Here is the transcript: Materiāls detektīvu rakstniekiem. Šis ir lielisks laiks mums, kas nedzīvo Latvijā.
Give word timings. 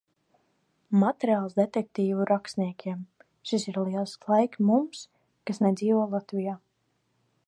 Materiāls 1.01 1.53
detektīvu 1.59 2.25
rakstniekiem. 2.31 3.03
Šis 3.51 3.67
ir 3.73 3.79
lielisks 3.83 4.31
laiks 4.35 4.63
mums, 4.71 5.05
kas 5.51 5.63
nedzīvo 5.69 6.09
Latvijā. 6.17 6.57